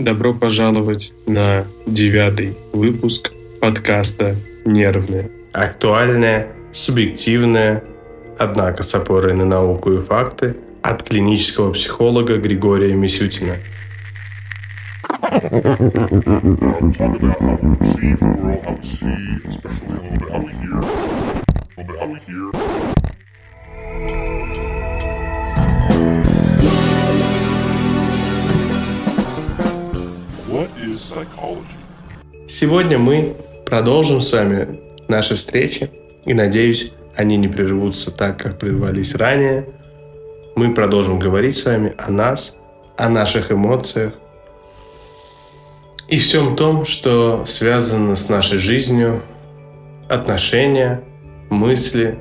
Добро 0.00 0.32
пожаловать 0.32 1.12
на 1.26 1.66
девятый 1.84 2.56
выпуск 2.72 3.32
подкаста 3.60 4.34
«Нервные». 4.64 5.30
Актуальное, 5.52 6.54
субъективное, 6.72 7.84
однако 8.38 8.82
с 8.82 8.94
опорой 8.94 9.34
на 9.34 9.44
науку 9.44 9.92
и 9.92 10.02
факты 10.02 10.56
от 10.80 11.02
клинического 11.02 11.72
психолога 11.74 12.38
Григория 12.38 12.94
Мисютина. 12.94 13.56
Сегодня 32.60 32.98
мы 32.98 33.36
продолжим 33.64 34.20
с 34.20 34.34
вами 34.34 34.80
наши 35.08 35.34
встречи, 35.34 35.90
и 36.26 36.34
надеюсь, 36.34 36.92
они 37.16 37.38
не 37.38 37.48
прервутся 37.48 38.10
так, 38.10 38.36
как 38.36 38.58
прервались 38.58 39.14
ранее. 39.14 39.66
Мы 40.56 40.74
продолжим 40.74 41.18
говорить 41.18 41.56
с 41.56 41.64
вами 41.64 41.94
о 41.96 42.10
нас, 42.10 42.58
о 42.98 43.08
наших 43.08 43.50
эмоциях 43.50 44.12
и 46.06 46.18
всем 46.18 46.54
том, 46.54 46.84
что 46.84 47.46
связано 47.46 48.14
с 48.14 48.28
нашей 48.28 48.58
жизнью, 48.58 49.22
отношения, 50.10 51.02
мысли, 51.48 52.18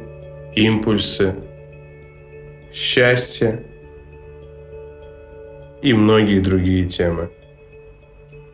импульсы, 0.55 1.35
счастье 2.71 3.65
и 5.81 5.91
многие 5.91 6.39
другие 6.39 6.87
темы. 6.87 7.29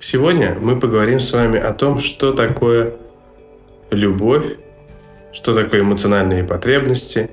Сегодня 0.08 0.55
мы 0.62 0.80
поговорим 0.80 1.20
с 1.20 1.34
вами 1.34 1.58
о 1.58 1.73
том, 1.73 1.98
что 1.98 2.32
такое 2.32 2.94
любовь, 3.90 4.46
что 5.34 5.55
такое 5.55 5.82
эмоциональные 5.82 6.43
потребности 6.43 7.32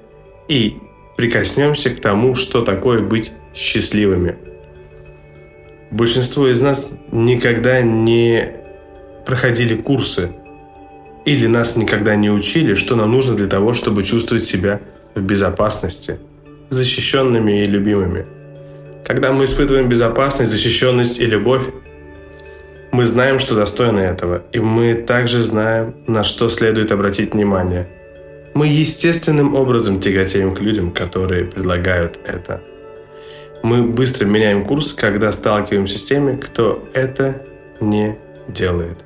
и 0.48 0.78
прикоснемся 1.18 1.90
к 1.90 2.00
тому, 2.00 2.34
что 2.34 2.62
такое 2.62 3.00
быть 3.00 3.32
счастливыми. 3.54 4.36
Большинство 5.90 6.48
из 6.48 6.62
нас 6.62 6.96
никогда 7.10 7.82
не 7.82 8.54
проходили 9.26 9.74
курсы 9.74 10.30
или 11.26 11.46
нас 11.46 11.76
никогда 11.76 12.16
не 12.16 12.30
учили, 12.30 12.74
что 12.74 12.96
нам 12.96 13.12
нужно 13.12 13.36
для 13.36 13.48
того, 13.48 13.74
чтобы 13.74 14.02
чувствовать 14.02 14.44
себя 14.44 14.80
в 15.14 15.20
безопасности, 15.20 16.20
защищенными 16.70 17.64
и 17.64 17.66
любимыми. 17.66 18.24
Когда 19.06 19.30
мы 19.30 19.44
испытываем 19.44 19.90
безопасность, 19.90 20.50
защищенность 20.50 21.20
и 21.20 21.26
любовь, 21.26 21.64
мы 22.92 23.06
знаем, 23.06 23.38
что 23.38 23.56
достойны 23.56 24.00
этого, 24.00 24.42
и 24.52 24.60
мы 24.60 24.94
также 24.94 25.42
знаем, 25.42 25.94
на 26.06 26.24
что 26.24 26.50
следует 26.50 26.92
обратить 26.92 27.32
внимание. 27.32 27.88
Мы 28.52 28.66
естественным 28.66 29.54
образом 29.54 29.98
тяготеем 29.98 30.54
к 30.54 30.60
людям, 30.60 30.90
которые 30.90 31.46
предлагают 31.46 32.20
это. 32.26 32.60
Мы 33.62 33.82
быстро 33.82 34.26
меняем 34.26 34.66
курс, 34.66 34.92
когда 34.92 35.32
сталкиваемся 35.32 35.98
с 35.98 36.04
теми, 36.04 36.36
кто 36.36 36.86
это 36.92 37.42
не 37.80 38.18
делает. 38.46 38.98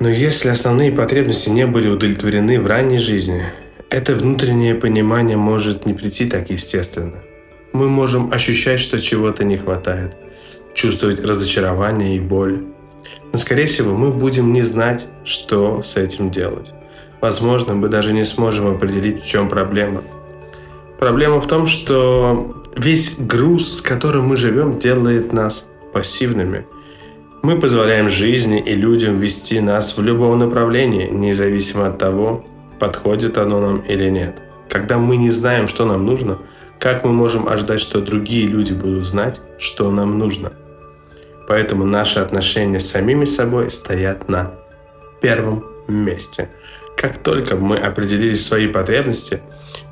Но 0.00 0.08
если 0.08 0.48
основные 0.48 0.92
потребности 0.92 1.50
не 1.50 1.66
были 1.66 1.88
удовлетворены 1.88 2.58
в 2.58 2.66
ранней 2.66 2.98
жизни, 2.98 3.42
это 3.90 4.14
внутреннее 4.14 4.76
понимание 4.76 5.36
может 5.36 5.84
не 5.84 5.92
прийти 5.92 6.24
так 6.24 6.48
естественно. 6.48 7.18
Мы 7.74 7.88
можем 7.88 8.32
ощущать, 8.32 8.80
что 8.80 8.98
чего-то 8.98 9.44
не 9.44 9.58
хватает– 9.58 10.16
чувствовать 10.74 11.24
разочарование 11.24 12.16
и 12.16 12.20
боль. 12.20 12.64
Но, 13.32 13.38
скорее 13.38 13.66
всего, 13.66 13.94
мы 13.94 14.10
будем 14.10 14.52
не 14.52 14.62
знать, 14.62 15.06
что 15.24 15.82
с 15.82 15.96
этим 15.96 16.30
делать. 16.30 16.72
Возможно, 17.20 17.74
мы 17.74 17.88
даже 17.88 18.12
не 18.12 18.24
сможем 18.24 18.68
определить, 18.68 19.22
в 19.22 19.26
чем 19.28 19.48
проблема. 19.48 20.02
Проблема 20.98 21.40
в 21.40 21.46
том, 21.46 21.66
что 21.66 22.62
весь 22.76 23.16
груз, 23.18 23.78
с 23.78 23.80
которым 23.80 24.28
мы 24.28 24.36
живем, 24.36 24.78
делает 24.78 25.32
нас 25.32 25.68
пассивными. 25.92 26.66
Мы 27.42 27.58
позволяем 27.58 28.08
жизни 28.08 28.60
и 28.60 28.74
людям 28.74 29.18
вести 29.18 29.60
нас 29.60 29.96
в 29.96 30.02
любом 30.02 30.38
направлении, 30.38 31.08
независимо 31.08 31.86
от 31.86 31.98
того, 31.98 32.44
подходит 32.78 33.38
оно 33.38 33.60
нам 33.60 33.78
или 33.78 34.10
нет. 34.10 34.42
Когда 34.68 34.98
мы 34.98 35.16
не 35.16 35.30
знаем, 35.30 35.68
что 35.68 35.84
нам 35.84 36.04
нужно, 36.04 36.38
как 36.78 37.04
мы 37.04 37.12
можем 37.12 37.48
ожидать, 37.48 37.80
что 37.80 38.00
другие 38.00 38.46
люди 38.46 38.72
будут 38.72 39.04
знать, 39.04 39.40
что 39.58 39.90
нам 39.90 40.18
нужно– 40.18 40.52
Поэтому 41.48 41.84
наши 41.84 42.20
отношения 42.20 42.78
с 42.78 42.90
самими 42.90 43.24
собой 43.24 43.70
стоят 43.70 44.28
на 44.28 44.52
первом 45.22 45.64
месте. 45.88 46.50
Как 46.94 47.22
только 47.22 47.56
мы 47.56 47.78
определили 47.78 48.34
свои 48.34 48.68
потребности, 48.68 49.40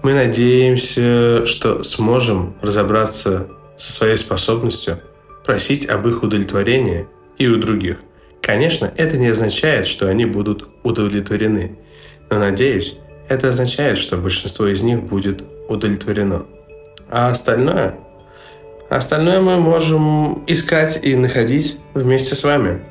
мы 0.03 0.13
надеемся, 0.13 1.47
что 1.47 1.83
сможем 1.83 2.57
разобраться 2.61 3.49
со 3.79 3.93
своей 3.93 4.19
способностью 4.19 5.01
просить 5.47 5.89
об 5.89 6.07
их 6.07 6.23
удовлетворении 6.23 7.07
и 7.39 7.49
у 7.49 7.57
других. 7.57 7.97
Конечно, 8.43 8.93
это 8.95 9.17
не 9.17 9.29
означает, 9.29 9.87
что 9.87 10.09
они 10.09 10.27
будут 10.27 10.69
удовлетворены, 10.83 11.79
но 12.29 12.39
надеюсь, 12.39 12.99
это 13.29 13.49
означает, 13.49 13.99
что 13.99 14.17
большинство 14.17 14.67
из 14.67 14.83
них 14.83 15.03
будет 15.03 15.43
удовлетворено. 15.69 16.47
А 17.09 17.29
остальное 17.29 17.99
Остальное 18.89 19.41
мы 19.41 19.57
можем 19.57 20.45
искать 20.47 21.01
и 21.03 21.17
находить 21.17 21.79
вместе 21.95 22.37
с 22.37 22.45
вами. 22.45 22.83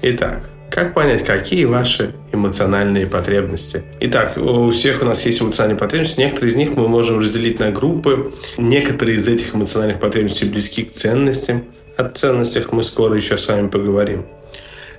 Итак, 0.00 0.48
как 0.70 0.94
понять, 0.94 1.22
какие 1.22 1.66
ваши 1.66 2.14
эмоциональные 2.32 3.06
потребности? 3.06 3.82
Итак, 4.00 4.38
у 4.38 4.70
всех 4.70 5.02
у 5.02 5.04
нас 5.04 5.26
есть 5.26 5.42
эмоциональные 5.42 5.78
потребности. 5.78 6.20
Некоторые 6.20 6.52
из 6.52 6.56
них 6.56 6.70
мы 6.76 6.88
можем 6.88 7.18
разделить 7.18 7.60
на 7.60 7.70
группы. 7.70 8.32
Некоторые 8.56 9.18
из 9.18 9.28
этих 9.28 9.54
эмоциональных 9.54 10.00
потребностей 10.00 10.48
близки 10.48 10.84
к 10.84 10.92
ценностям. 10.92 11.64
О 11.98 12.08
ценностях 12.08 12.72
мы 12.72 12.82
скоро 12.82 13.14
еще 13.14 13.36
с 13.36 13.46
вами 13.46 13.68
поговорим. 13.68 14.24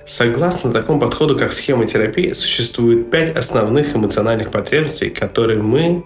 Согласно 0.06 0.72
такому 0.72 1.00
подходу, 1.00 1.36
как 1.36 1.52
схема 1.52 1.84
терапии, 1.84 2.32
существует 2.32 3.10
пять 3.10 3.36
основных 3.36 3.96
эмоциональных 3.96 4.52
потребностей, 4.52 5.10
которые 5.10 5.60
мы 5.60 6.04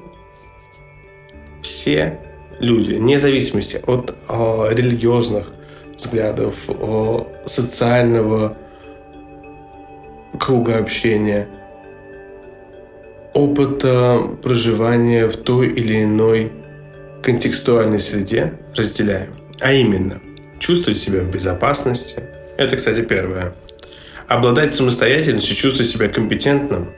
все 1.63 2.19
люди, 2.61 2.95
вне 2.95 3.19
зависимости 3.19 3.79
от 3.87 4.17
о, 4.27 4.69
религиозных 4.71 5.53
взглядов, 5.99 6.71
о, 6.71 7.31
социального 7.45 8.57
круга 10.39 10.79
общения, 10.79 11.47
опыта 13.35 14.19
проживания 14.43 15.29
в 15.29 15.37
той 15.37 15.69
или 15.69 16.05
иной 16.05 16.53
контекстуальной 17.23 17.99
среде 17.99 18.55
разделяем. 18.75 19.35
А 19.61 19.75
именно, 19.75 20.23
чувствовать 20.59 20.99
себя 20.99 21.21
в 21.21 21.31
безопасности. 21.31 22.23
Это, 22.57 22.77
кстати, 22.77 23.03
первое. 23.03 23.53
Обладать 24.31 24.73
самостоятельностью, 24.73 25.57
чувствовать 25.57 25.91
себя 25.91 26.07
компетентным 26.07 26.93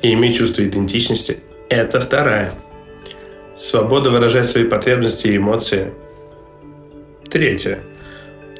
и 0.00 0.14
иметь 0.14 0.38
чувство 0.38 0.64
идентичности– 0.64 1.36
это 1.68 2.00
вторая. 2.00 2.50
Свобода 3.54 4.08
выражать 4.08 4.46
свои 4.46 4.64
потребности 4.64 5.26
и 5.26 5.36
эмоции. 5.36 5.92
Третье. 7.28 7.80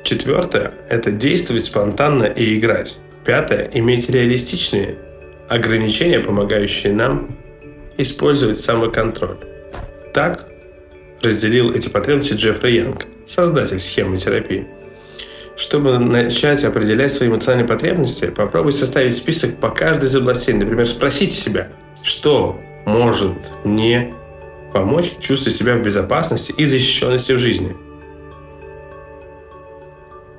Четвертое– 0.02 0.74
это 0.90 1.10
действовать 1.10 1.64
спонтанно 1.64 2.24
и 2.24 2.58
играть. 2.58 2.98
Пятое– 3.24 3.70
иметь 3.72 4.10
реалистичные 4.10 4.98
ограничения, 5.48 6.20
помогающие 6.20 6.92
нам 6.92 7.34
использовать 7.96 8.60
самоконтроль. 8.60 9.38
Так 10.12 10.46
разделил 11.22 11.72
эти 11.72 11.88
потребности 11.88 12.34
Джеффри 12.34 12.72
Янг, 12.72 13.06
создатель 13.24 13.80
схемы 13.80 14.18
терапии. 14.18 14.66
Чтобы 15.58 15.98
начать 15.98 16.62
определять 16.62 17.12
свои 17.12 17.28
эмоциональные 17.28 17.66
потребности, 17.66 18.26
попробуй 18.26 18.72
составить 18.72 19.16
список 19.16 19.56
по 19.56 19.70
каждой 19.70 20.04
из 20.04 20.14
областей. 20.14 20.54
Например, 20.54 20.86
спросите 20.86 21.34
себя, 21.34 21.68
что 22.00 22.60
может 22.86 23.34
мне 23.64 24.14
помочь 24.72 25.16
чувствовать 25.18 25.56
себя 25.56 25.74
в 25.74 25.82
безопасности 25.82 26.54
и 26.56 26.64
защищенности 26.64 27.32
в 27.32 27.38
жизни. 27.38 27.76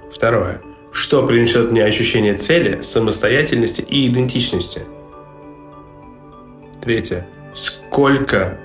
Второе. 0.10 0.62
Что 0.94 1.28
принесет 1.28 1.70
мне 1.70 1.84
ощущение 1.84 2.36
цели, 2.36 2.82
самостоятельности 2.82 3.82
и 3.82 4.08
идентичности? 4.08 4.84
Третье. 6.82 7.28
Сколько 7.54 8.58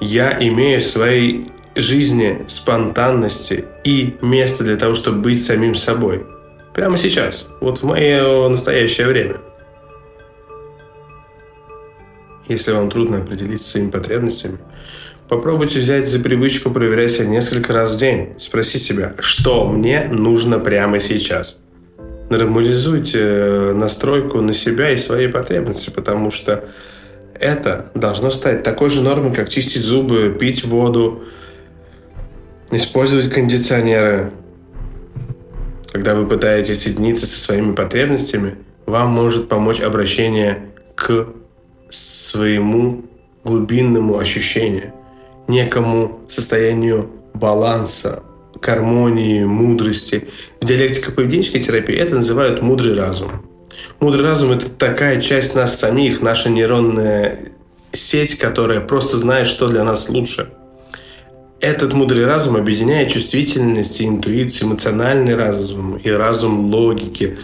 я 0.00 0.36
имею 0.40 0.82
своей 0.82 1.52
жизни 1.76 2.44
спонтанности 2.48 3.64
и 3.84 4.16
места 4.22 4.64
для 4.64 4.76
того, 4.76 4.94
чтобы 4.94 5.20
быть 5.20 5.44
самим 5.44 5.74
собой? 5.74 6.26
Прямо 6.74 6.98
сейчас, 6.98 7.48
вот 7.60 7.78
в 7.78 7.84
мое 7.84 8.48
настоящее 8.48 9.06
время. 9.06 9.40
Если 12.48 12.72
вам 12.72 12.90
трудно 12.90 13.18
определиться 13.18 13.70
своими 13.70 13.90
потребностями, 13.90 14.58
Попробуйте 15.28 15.80
взять 15.80 16.06
за 16.06 16.20
привычку 16.20 16.70
проверять 16.70 17.10
себя 17.10 17.26
несколько 17.26 17.72
раз 17.72 17.94
в 17.94 17.98
день. 17.98 18.34
Спроси 18.38 18.78
себя, 18.78 19.14
что 19.18 19.66
мне 19.66 20.08
нужно 20.12 20.60
прямо 20.60 21.00
сейчас. 21.00 21.58
Нормализуйте 22.30 23.18
э, 23.20 23.72
настройку 23.72 24.40
на 24.40 24.52
себя 24.52 24.90
и 24.90 24.96
свои 24.96 25.26
потребности, 25.26 25.90
потому 25.90 26.30
что 26.30 26.68
это 27.34 27.90
должно 27.94 28.30
стать 28.30 28.62
такой 28.62 28.88
же 28.88 29.02
нормой, 29.02 29.34
как 29.34 29.48
чистить 29.48 29.82
зубы, 29.82 30.36
пить 30.38 30.64
воду, 30.64 31.24
использовать 32.70 33.30
кондиционеры. 33.30 34.32
Когда 35.92 36.14
вы 36.14 36.26
пытаетесь 36.26 36.82
соединиться 36.82 37.26
со 37.26 37.38
своими 37.38 37.74
потребностями, 37.74 38.56
вам 38.86 39.10
может 39.10 39.48
помочь 39.48 39.80
обращение 39.80 40.70
к 40.94 41.28
своему 41.88 43.04
глубинному 43.44 44.18
ощущению, 44.18 44.92
некому 45.48 46.20
состоянию 46.28 47.10
баланса, 47.34 48.22
гармонии, 48.60 49.44
мудрости. 49.44 50.28
В 50.60 50.64
диалектико-поведенческой 50.64 51.60
терапии 51.60 51.94
это 51.94 52.16
называют 52.16 52.62
мудрый 52.62 52.94
разум. 52.94 53.30
Мудрый 54.00 54.24
разум– 54.24 54.50
это 54.52 54.68
такая 54.68 55.20
часть 55.20 55.54
нас 55.54 55.78
самих, 55.78 56.22
наша 56.22 56.48
нейронная 56.48 57.38
сеть, 57.92 58.38
которая 58.38 58.80
просто 58.80 59.16
знает, 59.16 59.46
что 59.46 59.68
для 59.68 59.84
нас 59.84 60.08
лучше. 60.08 60.50
Этот 61.60 61.94
мудрый 61.94 62.26
разум 62.26 62.56
объединяет 62.56 63.10
чувствительность 63.10 64.00
и 64.00 64.06
интуицию, 64.06 64.68
эмоциональный 64.68 65.34
разум 65.36 65.96
и 65.96 66.10
разум 66.10 66.72
логики, 66.72 67.38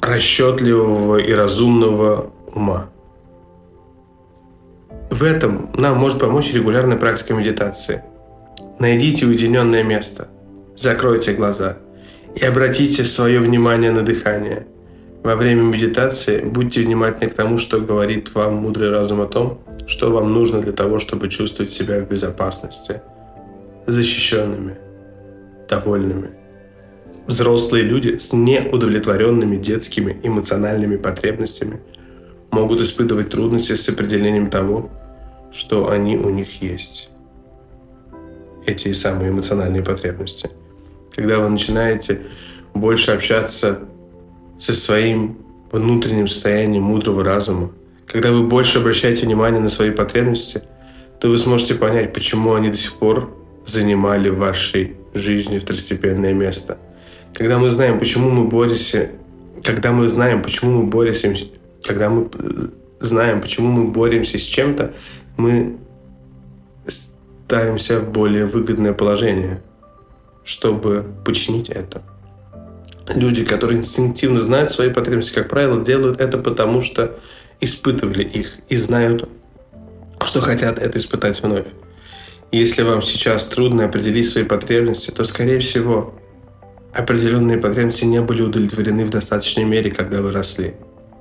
расчетливого 0.00 1.16
и 1.16 1.32
разумного 1.32 2.30
ума. 2.54 2.88
В 5.10 5.24
этом 5.24 5.70
нам 5.74 5.98
может 5.98 6.20
помочь 6.20 6.52
регулярная 6.52 6.96
практика 6.96 7.34
медитации. 7.34 8.02
Найдите 8.78 9.26
уединенное 9.26 9.82
место, 9.82 10.28
закройте 10.76 11.32
глаза 11.32 11.78
и 12.36 12.44
обратите 12.44 13.02
свое 13.02 13.40
внимание 13.40 13.90
на 13.90 14.02
дыхание. 14.02 14.66
Во 15.22 15.34
время 15.36 15.62
медитации 15.62 16.40
будьте 16.40 16.80
внимательны 16.82 17.30
к 17.30 17.34
тому, 17.34 17.58
что 17.58 17.80
говорит 17.80 18.34
вам 18.34 18.54
мудрый 18.56 18.90
разум 18.90 19.20
о 19.20 19.26
том, 19.26 19.60
что 19.86 20.10
вам 20.10 20.32
нужно 20.32 20.60
для 20.60 20.72
того, 20.72 20.98
чтобы 20.98 21.28
чувствовать 21.28 21.70
себя 21.70 22.00
в 22.00 22.08
безопасности, 22.08 23.02
защищенными, 23.86 24.76
довольными. 25.68 26.30
Взрослые 27.26 27.84
люди 27.84 28.18
с 28.18 28.32
неудовлетворенными 28.32 29.56
детскими 29.56 30.18
эмоциональными 30.22 30.96
потребностями 30.96 31.80
могут 32.50 32.80
испытывать 32.80 33.28
трудности 33.28 33.74
с 33.74 33.88
определением 33.88 34.50
того, 34.50 34.88
что 35.52 35.90
они 35.90 36.16
у 36.16 36.30
них 36.30 36.62
есть. 36.62 37.10
Эти 38.66 38.92
самые 38.92 39.30
эмоциональные 39.30 39.82
потребности. 39.82 40.50
Когда 41.14 41.38
вы 41.38 41.48
начинаете 41.48 42.20
больше 42.72 43.10
общаться 43.10 43.80
со 44.58 44.72
своим 44.72 45.38
внутренним 45.72 46.28
состоянием 46.28 46.82
мудрого 46.82 47.24
разума, 47.24 47.72
когда 48.06 48.32
вы 48.32 48.46
больше 48.46 48.78
обращаете 48.78 49.26
внимание 49.26 49.60
на 49.60 49.68
свои 49.68 49.90
потребности, 49.90 50.62
то 51.20 51.28
вы 51.28 51.38
сможете 51.38 51.74
понять, 51.74 52.12
почему 52.12 52.54
они 52.54 52.68
до 52.68 52.76
сих 52.76 52.94
пор 52.94 53.34
занимали 53.66 54.30
в 54.30 54.38
вашей 54.38 54.96
жизни 55.14 55.58
второстепенное 55.58 56.32
место. 56.32 56.78
Когда 57.34 57.58
мы 57.58 57.70
знаем, 57.70 57.98
почему 57.98 58.30
мы 58.30 58.44
боремся, 58.44 59.10
когда 59.62 59.92
мы 59.92 60.08
знаем, 60.08 60.42
почему 60.42 60.82
мы 60.82 60.86
боремся, 60.86 61.34
когда 61.82 62.08
мы 62.08 62.28
э, 62.32 62.68
знаем, 63.00 63.40
почему 63.40 63.70
мы 63.70 63.84
боремся 63.90 64.38
с 64.38 64.42
чем-то, 64.42 64.94
мы 65.36 65.76
ставимся 66.86 68.00
в 68.00 68.10
более 68.10 68.46
выгодное 68.46 68.92
положение, 68.92 69.62
чтобы 70.44 71.04
починить 71.24 71.68
это. 71.68 72.02
Люди, 73.14 73.44
которые 73.44 73.78
инстинктивно 73.78 74.40
знают 74.40 74.70
свои 74.70 74.90
потребности, 74.90 75.34
как 75.34 75.48
правило, 75.48 75.82
делают 75.82 76.20
это 76.20 76.38
потому, 76.38 76.80
что 76.82 77.18
испытывали 77.60 78.22
их 78.22 78.52
и 78.68 78.76
знают, 78.76 79.28
что 80.24 80.40
хотят 80.40 80.78
это 80.78 80.98
испытать 80.98 81.42
вновь. 81.42 81.66
Если 82.52 82.82
вам 82.82 83.02
сейчас 83.02 83.46
трудно 83.46 83.84
определить 83.84 84.28
свои 84.28 84.44
потребности, 84.44 85.10
то, 85.10 85.24
скорее 85.24 85.58
всего, 85.58 86.14
определенные 86.92 87.58
потребности 87.58 88.04
не 88.04 88.20
были 88.20 88.42
удовлетворены 88.42 89.04
в 89.04 89.10
достаточной 89.10 89.64
мере, 89.64 89.90
когда 89.90 90.22
вы 90.22 90.32
росли. 90.32 90.74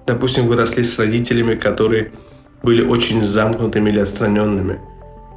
Допустим, 0.05 0.47
вы 0.47 0.55
росли 0.55 0.83
с 0.83 0.97
родителями, 0.99 1.55
которые 1.55 2.11
были 2.63 2.81
очень 2.83 3.23
замкнутыми 3.23 3.89
или 3.89 3.99
отстраненными. 3.99 4.79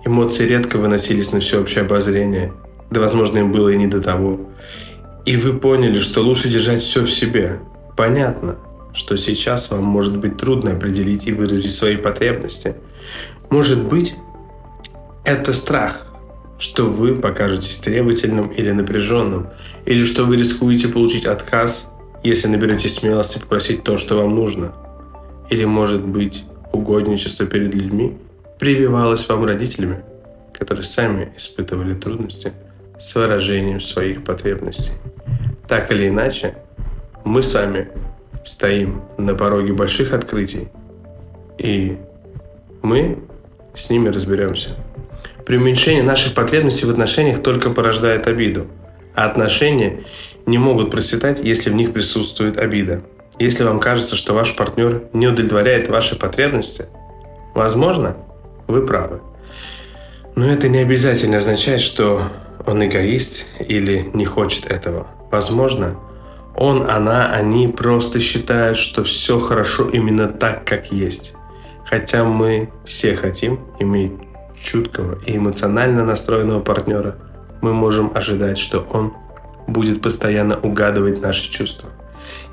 Эмоции 0.04 0.46
редко 0.46 0.78
выносились 0.78 1.32
на 1.32 1.40
всеобщее 1.40 1.84
обозрение, 1.84 2.52
да, 2.90 3.00
возможно, 3.00 3.38
им 3.38 3.52
было 3.52 3.68
и 3.68 3.76
не 3.76 3.86
до 3.86 4.00
того. 4.00 4.40
И 5.26 5.36
вы 5.36 5.58
поняли, 5.58 5.98
что 5.98 6.22
лучше 6.22 6.48
держать 6.48 6.80
все 6.80 7.04
в 7.04 7.10
себе. 7.10 7.60
Понятно, 7.96 8.56
что 8.92 9.16
сейчас 9.16 9.70
вам 9.70 9.84
может 9.84 10.16
быть 10.16 10.36
трудно 10.36 10.72
определить 10.72 11.26
и 11.26 11.32
выразить 11.32 11.74
свои 11.74 11.96
потребности. 11.96 12.76
Может 13.50 13.82
быть, 13.82 14.14
это 15.24 15.52
страх, 15.52 16.06
что 16.58 16.86
вы 16.86 17.16
покажетесь 17.16 17.78
требовательным 17.78 18.48
или 18.48 18.70
напряженным, 18.70 19.48
или 19.84 20.04
что 20.04 20.24
вы 20.24 20.36
рискуете 20.36 20.88
получить 20.88 21.26
отказ, 21.26 21.90
если 22.22 22.48
наберетесь 22.48 22.96
смелости 22.96 23.38
попросить 23.38 23.82
то, 23.82 23.96
что 23.96 24.16
вам 24.16 24.34
нужно. 24.34 24.72
Или, 25.50 25.64
может 25.64 26.02
быть, 26.02 26.44
угодничество 26.72 27.46
перед 27.46 27.74
людьми 27.74 28.16
прививалось 28.58 29.28
вам 29.28 29.44
родителями, 29.44 30.02
которые 30.56 30.84
сами 30.84 31.32
испытывали 31.36 31.94
трудности 31.94 32.52
с 33.00 33.14
выражением 33.14 33.80
своих 33.80 34.22
потребностей. 34.22 34.92
Так 35.66 35.90
или 35.90 36.08
иначе, 36.08 36.54
мы 37.24 37.42
с 37.42 37.54
вами 37.54 37.88
стоим 38.44 39.02
на 39.16 39.34
пороге 39.34 39.72
больших 39.72 40.12
открытий, 40.12 40.68
и 41.58 41.98
мы 42.82 43.18
с 43.74 43.90
ними 43.90 44.08
разберемся. 44.08 44.76
Преуменьшение 45.46 46.02
наших 46.02 46.34
потребностей 46.34 46.86
в 46.86 46.90
отношениях 46.90 47.42
только 47.42 47.70
порождает 47.70 48.26
обиду, 48.26 48.68
а 49.14 49.26
отношения 49.26 50.04
не 50.46 50.58
могут 50.58 50.90
процветать, 50.90 51.40
если 51.42 51.70
в 51.70 51.74
них 51.74 51.92
присутствует 51.92 52.58
обида. 52.58 53.02
Если 53.38 53.64
вам 53.64 53.80
кажется, 53.80 54.16
что 54.16 54.34
ваш 54.34 54.54
партнер 54.54 55.04
не 55.14 55.26
удовлетворяет 55.26 55.88
ваши 55.88 56.16
потребности, 56.16 56.86
возможно, 57.54 58.16
вы 58.66 58.86
правы. 58.86 59.20
Но 60.36 60.46
это 60.46 60.68
не 60.68 60.78
обязательно 60.78 61.38
означает, 61.38 61.80
что 61.80 62.24
он 62.66 62.84
эгоист 62.84 63.46
или 63.58 64.10
не 64.12 64.24
хочет 64.24 64.66
этого. 64.66 65.06
Возможно, 65.30 65.96
он, 66.56 66.90
она, 66.90 67.32
они 67.32 67.68
просто 67.68 68.20
считают, 68.20 68.76
что 68.76 69.02
все 69.04 69.38
хорошо 69.38 69.88
именно 69.88 70.28
так, 70.28 70.64
как 70.64 70.92
есть. 70.92 71.34
Хотя 71.84 72.24
мы 72.24 72.70
все 72.84 73.16
хотим 73.16 73.60
иметь 73.78 74.12
чуткого 74.60 75.18
и 75.26 75.36
эмоционально 75.36 76.04
настроенного 76.04 76.60
партнера, 76.60 77.16
мы 77.62 77.72
можем 77.72 78.12
ожидать, 78.14 78.58
что 78.58 78.86
он 78.92 79.12
будет 79.66 80.02
постоянно 80.02 80.58
угадывать 80.58 81.20
наши 81.20 81.50
чувства. 81.50 81.90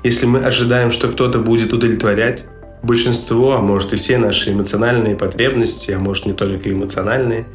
Если 0.02 0.26
мы 0.26 0.40
ожидаем, 0.40 0.90
что 0.90 1.08
кто-то 1.08 1.38
будет 1.38 1.72
удовлетворять 1.72 2.44
большинство, 2.82 3.54
а 3.54 3.60
может 3.60 3.92
и 3.92 3.96
все 3.96 4.18
наши 4.18 4.52
эмоциональные 4.52 5.16
потребности, 5.16 5.92
а 5.92 5.98
может 5.98 6.26
не 6.26 6.32
только 6.32 6.70
эмоциональные, 6.70 7.46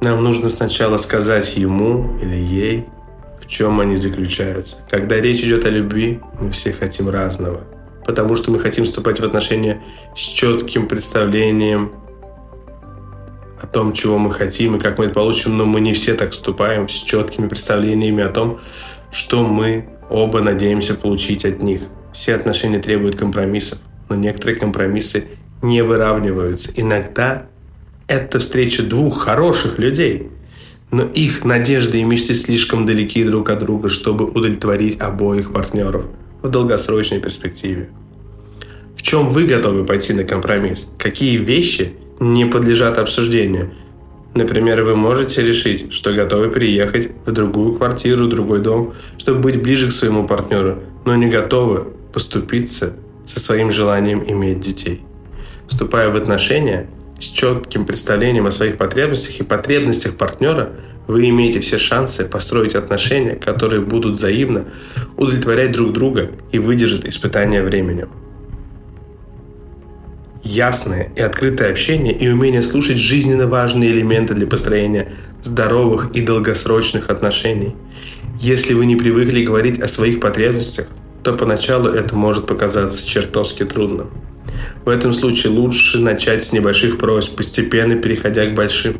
нам 0.00 0.22
нужно 0.22 0.48
сначала 0.48 0.98
сказать 0.98 1.56
ему 1.56 2.18
или 2.20 2.36
ей, 2.36 2.86
в 3.40 3.46
чем 3.46 3.80
они 3.80 3.96
заключаются. 3.96 4.78
Когда 4.90 5.20
речь 5.20 5.42
идет 5.42 5.64
о 5.64 5.70
любви, 5.70 6.20
мы 6.40 6.50
все 6.50 6.72
хотим 6.72 7.08
разного. 7.08 7.62
Потому 8.06 8.34
что 8.34 8.50
мы 8.50 8.58
хотим 8.58 8.84
вступать 8.84 9.20
в 9.20 9.24
отношения 9.24 9.82
с 10.14 10.20
четким 10.20 10.88
представлением 10.88 11.92
о 13.60 13.66
том, 13.66 13.92
чего 13.92 14.18
мы 14.18 14.32
хотим 14.32 14.76
и 14.76 14.80
как 14.80 14.98
мы 14.98 15.06
это 15.06 15.14
получим, 15.14 15.58
но 15.58 15.64
мы 15.64 15.80
не 15.80 15.92
все 15.92 16.14
так 16.14 16.30
вступаем 16.30 16.88
с 16.88 16.92
четкими 16.92 17.48
представлениями 17.48 18.22
о 18.22 18.28
том, 18.28 18.60
что 19.10 19.44
мы 19.44 19.88
оба 20.10 20.40
надеемся 20.40 20.94
получить 20.94 21.44
от 21.44 21.62
них. 21.62 21.82
Все 22.12 22.34
отношения 22.34 22.78
требуют 22.78 23.16
компромиссов, 23.16 23.80
но 24.08 24.16
некоторые 24.16 24.56
компромиссы 24.56 25.24
не 25.60 25.82
выравниваются. 25.82 26.70
Иногда 26.76 27.46
это 28.08 28.38
встреча 28.38 28.82
двух 28.82 29.22
хороших 29.22 29.78
людей, 29.78 30.30
но 30.90 31.04
их 31.04 31.44
надежды 31.44 32.00
и 32.00 32.04
мечты 32.04 32.34
слишком 32.34 32.86
далеки 32.86 33.22
друг 33.22 33.50
от 33.50 33.60
друга, 33.60 33.90
чтобы 33.90 34.24
удовлетворить 34.24 34.98
обоих 35.00 35.52
партнеров 35.52 36.06
в 36.42 36.48
долгосрочной 36.48 37.20
перспективе. 37.20 37.90
В 38.96 39.02
чем 39.02 39.30
вы 39.30 39.44
готовы 39.44 39.84
пойти 39.84 40.14
на 40.14 40.24
компромисс? 40.24 40.90
Какие 40.98 41.36
вещи 41.36 41.92
не 42.18 42.46
подлежат 42.46 42.98
обсуждению? 42.98 43.74
Например, 44.34 44.82
вы 44.82 44.96
можете 44.96 45.42
решить, 45.42 45.92
что 45.92 46.12
готовы 46.12 46.50
переехать 46.50 47.10
в 47.26 47.32
другую 47.32 47.76
квартиру, 47.76 48.26
другой 48.26 48.60
дом, 48.60 48.94
чтобы 49.18 49.40
быть 49.40 49.62
ближе 49.62 49.88
к 49.88 49.92
своему 49.92 50.26
партнеру, 50.26 50.78
но 51.04 51.14
не 51.14 51.26
готовы 51.26 51.86
поступиться 52.12 52.94
со 53.26 53.40
своим 53.40 53.70
желанием 53.70 54.24
иметь 54.26 54.60
детей. 54.60 55.02
Вступая 55.68 56.08
в 56.08 56.16
отношения, 56.16 56.88
с 57.18 57.24
четким 57.24 57.84
представлением 57.84 58.46
о 58.46 58.50
своих 58.52 58.76
потребностях 58.76 59.40
и 59.40 59.44
потребностях 59.44 60.16
партнера, 60.16 60.72
вы 61.06 61.28
имеете 61.30 61.60
все 61.60 61.78
шансы 61.78 62.24
построить 62.26 62.74
отношения, 62.74 63.34
которые 63.34 63.80
будут 63.80 64.14
взаимно 64.14 64.66
удовлетворять 65.16 65.72
друг 65.72 65.92
друга 65.92 66.30
и 66.52 66.58
выдержат 66.58 67.06
испытания 67.06 67.62
временем. 67.62 68.10
Ясное 70.44 71.12
и 71.16 71.20
открытое 71.20 71.70
общение 71.70 72.16
и 72.16 72.28
умение 72.28 72.62
слушать 72.62 72.98
жизненно 72.98 73.48
важные 73.48 73.90
элементы 73.90 74.34
для 74.34 74.46
построения 74.46 75.12
здоровых 75.42 76.14
и 76.14 76.22
долгосрочных 76.22 77.10
отношений. 77.10 77.74
Если 78.38 78.74
вы 78.74 78.86
не 78.86 78.96
привыкли 78.96 79.44
говорить 79.44 79.80
о 79.80 79.88
своих 79.88 80.20
потребностях, 80.20 80.86
то 81.22 81.32
поначалу 81.32 81.88
это 81.88 82.14
может 82.14 82.46
показаться 82.46 83.06
чертовски 83.06 83.64
трудным. 83.64 84.10
В 84.88 84.90
этом 84.90 85.12
случае 85.12 85.52
лучше 85.52 85.98
начать 85.98 86.42
с 86.42 86.54
небольших 86.54 86.96
просьб, 86.96 87.36
постепенно 87.36 87.94
переходя 87.96 88.46
к 88.46 88.54
большим. 88.54 88.98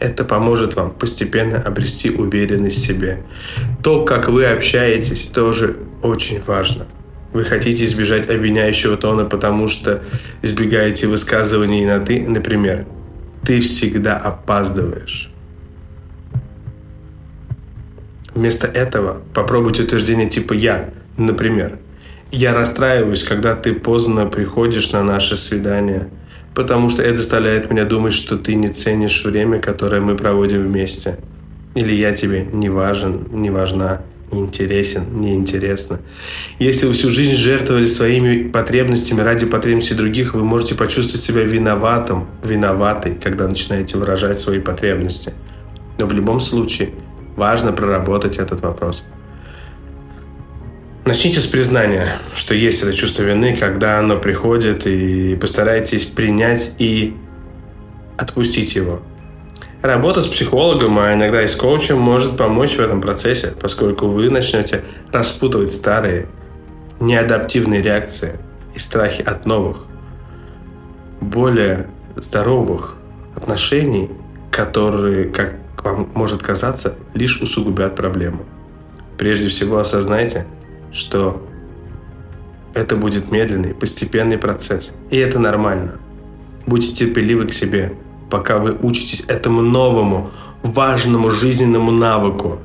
Это 0.00 0.24
поможет 0.24 0.74
вам 0.74 0.90
постепенно 0.90 1.62
обрести 1.62 2.10
уверенность 2.10 2.78
в 2.78 2.84
себе. 2.84 3.22
То, 3.80 4.04
как 4.04 4.28
вы 4.28 4.46
общаетесь, 4.46 5.28
тоже 5.28 5.76
очень 6.02 6.42
важно. 6.44 6.88
Вы 7.32 7.44
хотите 7.44 7.84
избежать 7.84 8.28
обвиняющего 8.28 8.96
тона, 8.96 9.26
потому 9.26 9.68
что 9.68 10.02
избегаете 10.42 11.06
высказываний 11.06 11.86
на 11.86 12.00
«ты», 12.00 12.20
например, 12.20 12.88
«ты 13.44 13.60
всегда 13.60 14.16
опаздываешь». 14.16 15.30
Вместо 18.34 18.66
этого 18.66 19.22
попробуйте 19.34 19.84
утверждение 19.84 20.28
типа 20.28 20.52
«я», 20.52 20.92
например, 21.16 21.78
«я 22.30 22.54
расстраиваюсь, 22.54 23.24
когда 23.24 23.54
ты 23.54 23.74
поздно 23.74 24.26
приходишь 24.26 24.92
на 24.92 25.02
наше 25.02 25.36
свидание», 25.36 26.08
потому 26.58 26.90
что 26.90 27.04
это 27.04 27.18
заставляет 27.18 27.70
меня 27.70 27.84
думать, 27.84 28.12
что 28.12 28.36
ты 28.36 28.56
не 28.56 28.66
ценишь 28.66 29.24
время, 29.24 29.60
которое 29.60 30.00
мы 30.00 30.16
проводим 30.16 30.64
вместе. 30.64 31.16
Или 31.76 31.94
я 31.94 32.12
тебе 32.12 32.48
не 32.52 32.68
важен, 32.68 33.28
не 33.30 33.50
важна, 33.50 34.02
интересен, 34.32 35.04
не. 35.20 35.36
Если 36.58 36.86
вы 36.86 36.94
всю 36.94 37.10
жизнь 37.10 37.36
жертвовали 37.36 37.86
своими 37.86 38.48
потребностями 38.48 39.20
ради 39.20 39.46
потребностей 39.46 39.94
других, 39.94 40.34
вы 40.34 40.42
можете 40.42 40.74
почувствовать 40.74 41.20
себя 41.20 41.44
виноватым, 41.44 42.26
виноватой, 42.42 43.14
когда 43.14 43.46
начинаете 43.46 43.96
выражать 43.96 44.40
свои 44.40 44.58
потребности. 44.58 45.34
Но 45.96 46.06
в 46.06 46.12
любом 46.12 46.40
случае 46.40 46.90
важно 47.36 47.72
проработать 47.72 48.38
этот 48.38 48.62
вопрос– 48.62 49.04
Начните 51.08 51.40
с 51.40 51.46
признания, 51.46 52.06
что 52.34 52.54
есть 52.54 52.82
это 52.82 52.92
чувство 52.92 53.22
вины, 53.22 53.56
когда 53.56 53.98
оно 53.98 54.18
приходит, 54.18 54.86
и 54.86 55.36
постарайтесь 55.36 56.04
принять 56.04 56.74
и 56.76 57.16
отпустить 58.18 58.76
его. 58.76 59.00
Работа 59.80 60.20
с 60.20 60.26
психологом, 60.26 60.98
а 60.98 61.14
иногда 61.14 61.42
и 61.42 61.46
с 61.46 61.56
коучем 61.56 61.98
может 61.98 62.36
помочь 62.36 62.72
в 62.72 62.80
этом 62.80 63.00
процессе, 63.00 63.54
поскольку 63.58 64.08
вы 64.08 64.28
начнете 64.28 64.84
распутывать 65.10 65.72
старые, 65.72 66.28
неадаптивные 67.00 67.80
реакции 67.80 68.38
и 68.74 68.78
страхи 68.78 69.22
от 69.22 69.46
новых, 69.46 69.86
более 71.22 71.86
здоровых 72.16 72.96
отношений, 73.34 74.10
которые, 74.50 75.30
как 75.30 75.54
вам 75.82 76.10
может 76.12 76.42
казаться, 76.42 76.96
лишь 77.14 77.40
усугубят 77.40 77.96
проблему. 77.96 78.44
Прежде 79.16 79.48
всего 79.48 79.78
осознайте– 79.78 80.46
что 80.92 81.46
это 82.74 82.96
будет 82.96 83.30
медленный, 83.30 83.74
постепенный 83.74 84.38
процесс. 84.38 84.94
И 85.10 85.16
это 85.16 85.38
нормально. 85.38 85.98
Будьте 86.66 86.94
терпеливы 86.94 87.46
к 87.46 87.52
себе, 87.52 87.94
пока 88.30 88.58
вы 88.58 88.76
учитесь 88.80 89.24
этому 89.26 89.62
новому, 89.62 90.30
важному 90.62 91.30
жизненному 91.30 91.90
навыку. 91.90 92.60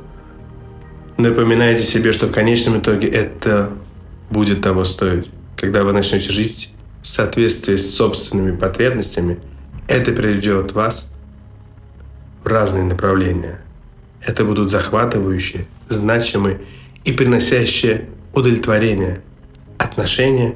Напоминайте 1.17 1.83
себе, 1.83 2.11
что 2.11 2.27
в 2.27 2.31
конечном 2.31 2.79
итоге 2.79 3.07
это 3.07 3.71
будет 4.29 4.61
того 4.61 4.83
стоить. 4.83 5.29
Когда 5.55 5.83
вы 5.83 5.93
начнете 5.93 6.31
жить 6.31 6.73
в 7.01 7.07
соответствии 7.07 7.75
с 7.75 7.95
собственными 7.95 8.55
потребностями, 8.55 9.39
это 9.87 10.11
приведет 10.11 10.73
вас 10.73 11.13
в 12.43 12.47
разные 12.47 12.83
направления. 12.83 13.61
Это 14.21 14.43
будут 14.43 14.69
захватывающие, 14.69 15.67
значимые 15.89 16.61
и 17.05 17.11
приносящие 17.11 18.09
удовлетворение, 18.33 19.21
отношения 19.77 20.55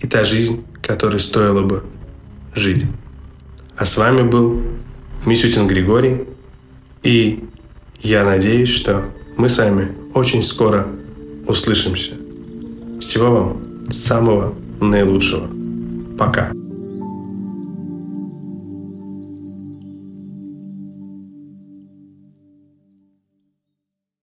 и 0.00 0.06
та 0.06 0.24
жизнь, 0.24 0.64
которой 0.82 1.20
стоило 1.20 1.62
бы 1.62 1.84
жить. 2.54 2.84
А 3.76 3.84
с 3.84 3.96
вами 3.96 4.22
был 4.22 4.62
Мисютин 5.24 5.66
Григорий, 5.66 6.24
и 7.02 7.44
я 8.00 8.24
надеюсь, 8.24 8.68
что 8.68 9.04
мы 9.36 9.48
с 9.48 9.58
вами 9.58 9.92
очень 10.14 10.42
скоро 10.42 10.86
услышимся. 11.46 12.14
Всего 13.00 13.30
вам 13.30 13.92
самого 13.92 14.54
наилучшего. 14.80 15.48
Пока. 16.18 16.52